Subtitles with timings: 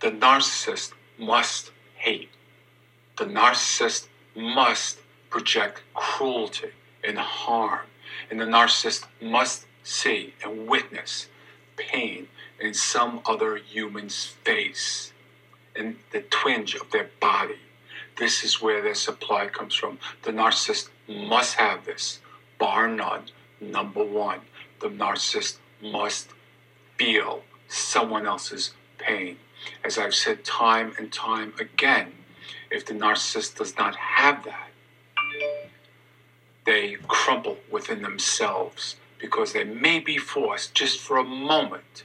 [0.00, 2.30] The narcissist must hate.
[3.16, 4.98] The narcissist must
[5.30, 6.70] project cruelty
[7.02, 7.86] and harm.
[8.30, 11.28] And the narcissist must see and witness
[11.76, 12.28] pain
[12.60, 15.12] in some other human's face,
[15.74, 17.58] in the twinge of their body.
[18.16, 19.98] This is where their supply comes from.
[20.22, 22.20] The narcissist must have this,
[22.58, 23.24] bar none.
[23.60, 24.40] Number one,
[24.80, 26.28] the narcissist must
[26.96, 29.38] feel someone else's pain.
[29.84, 32.12] As I've said time and time again,
[32.70, 34.70] if the narcissist does not have that,
[36.64, 42.04] they crumble within themselves because they may be forced just for a moment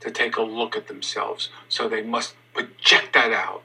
[0.00, 1.48] to take a look at themselves.
[1.68, 3.62] So they must project that out,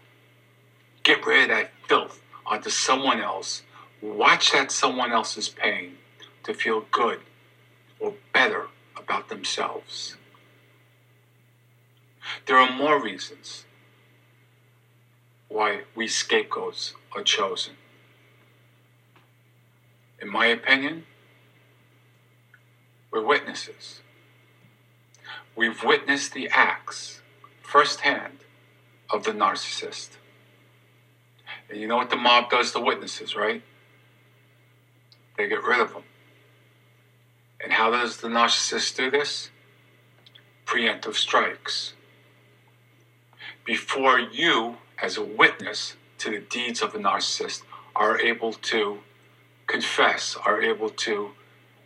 [1.03, 3.63] get rid of that filth onto someone else,
[4.01, 5.97] watch that someone else's pain
[6.43, 7.19] to feel good
[7.99, 10.15] or better about themselves.
[12.45, 13.65] There are more reasons
[15.47, 17.73] why we scapegoats are chosen.
[20.19, 21.05] In my opinion,
[23.11, 24.01] we're witnesses.
[25.55, 27.21] We've witnessed the acts
[27.61, 28.39] firsthand
[29.09, 30.09] of the narcissist.
[31.69, 33.61] And you know what the mob does to witnesses, right?
[35.37, 36.03] They get rid of them.
[37.63, 39.49] And how does the narcissist do this?
[40.65, 41.93] Preemptive strikes.
[43.67, 48.99] Before you, as a witness to the deeds of a narcissist, are able to
[49.67, 51.31] confess, are able to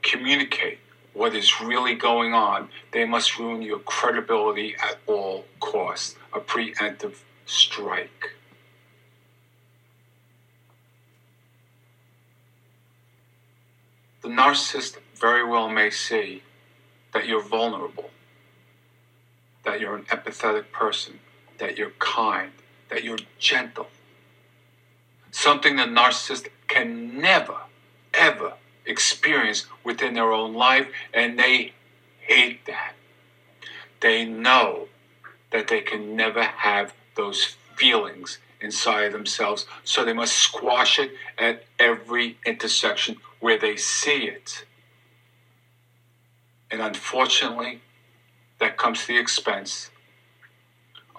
[0.03, 0.77] communicate
[1.13, 6.15] what is really going on, they must ruin your credibility at all costs.
[6.33, 7.15] A preemptive
[7.47, 8.35] strike.
[14.21, 16.43] The narcissist very well may see
[17.11, 18.11] that you're vulnerable,
[19.65, 21.19] that you're an empathetic person,
[21.61, 22.51] that you're kind,
[22.89, 23.87] that you're gentle.
[25.31, 27.55] Something the narcissist can never,
[28.13, 31.73] ever experience within their own life, and they
[32.19, 32.93] hate that.
[34.01, 34.87] They know
[35.51, 41.11] that they can never have those feelings inside of themselves, so they must squash it
[41.37, 44.65] at every intersection where they see it.
[46.71, 47.81] And unfortunately,
[48.59, 49.91] that comes to the expense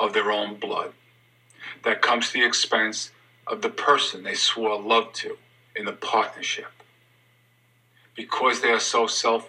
[0.02, 0.92] of their own blood.
[1.84, 3.12] That comes to the expense
[3.46, 5.38] of the person they swore love to
[5.76, 6.72] in the partnership.
[8.16, 9.48] Because they are so self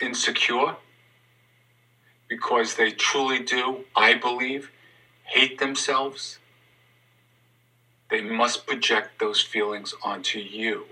[0.00, 0.76] insecure,
[2.28, 4.70] because they truly do, I believe,
[5.24, 6.38] hate themselves,
[8.10, 10.86] they must project those feelings onto you.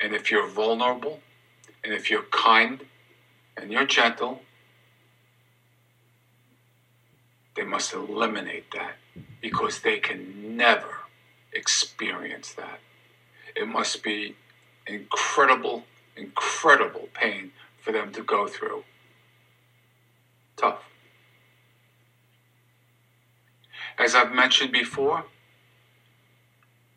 [0.00, 1.20] And if you're vulnerable,
[1.84, 2.84] and if you're kind,
[3.56, 4.42] and you're gentle,
[7.57, 8.96] they must eliminate that
[9.40, 10.98] because they can never
[11.52, 12.80] experience that.
[13.54, 14.36] It must be
[14.86, 15.84] incredible,
[16.16, 18.84] incredible pain for them to go through.
[20.56, 20.82] Tough.
[23.98, 25.24] As I've mentioned before,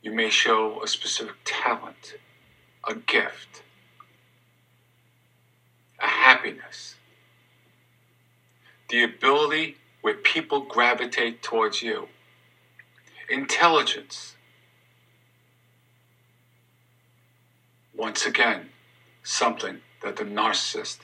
[0.01, 2.15] you may show a specific talent,
[2.87, 3.63] a gift,
[5.99, 6.95] a happiness,
[8.89, 12.07] the ability where people gravitate towards you,
[13.29, 14.35] intelligence.
[17.95, 18.69] Once again,
[19.23, 20.99] something that the narcissist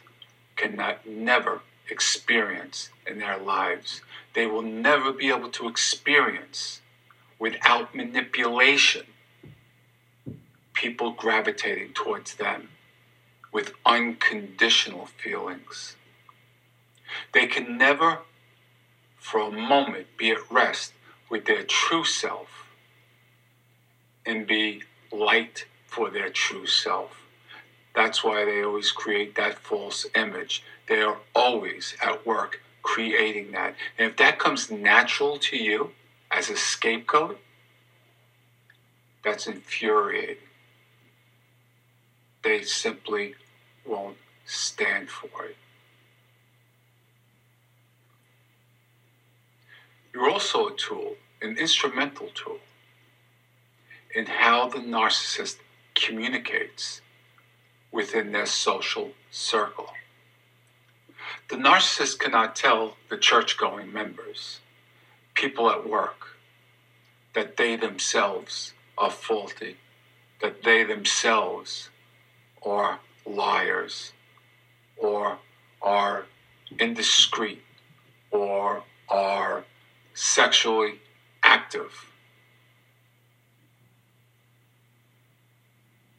[0.55, 4.01] cannot never experience in their lives.
[4.33, 6.81] They will never be able to experience
[7.39, 9.03] without manipulation
[10.73, 12.69] people gravitating towards them
[13.51, 15.95] with unconditional feelings.
[17.33, 18.19] They can never,
[19.17, 20.93] for a moment, be at rest
[21.29, 22.67] with their true self
[24.25, 27.21] and be light for their true self.
[27.95, 30.63] That's why they always create that false image.
[30.87, 33.75] They are always at work creating that.
[33.97, 35.91] And if that comes natural to you
[36.31, 37.39] as a scapegoat,
[39.23, 40.37] that's infuriating.
[42.43, 43.35] They simply
[43.85, 45.57] won't stand for it.
[50.17, 52.57] You're also a tool, an instrumental tool,
[54.15, 55.57] in how the narcissist
[55.93, 57.01] communicates
[57.91, 59.91] within their social circle.
[61.51, 64.59] The narcissist cannot tell the church going members,
[65.35, 66.29] people at work,
[67.35, 69.77] that they themselves are faulty,
[70.41, 71.91] that they themselves
[72.65, 74.13] are liars
[74.97, 75.37] or
[75.79, 76.25] are
[76.79, 77.61] indiscreet
[78.31, 79.63] or are
[80.17, 80.99] sexually
[81.43, 82.11] active.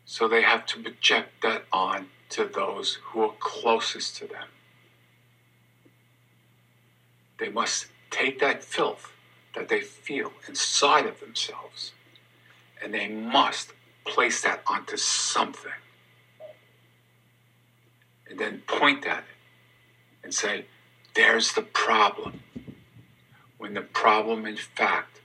[0.05, 4.47] So they have to project that on to those who are closest to them.
[7.41, 9.13] They must take that filth
[9.57, 11.93] that they feel inside of themselves
[12.81, 13.73] and they must
[14.05, 15.73] place that onto something
[18.31, 19.25] and then point at it
[20.23, 20.67] and say,
[21.15, 22.43] there's the problem.
[23.59, 25.21] When the problem, in fact,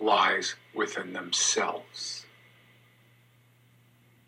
[0.00, 2.26] lies within themselves.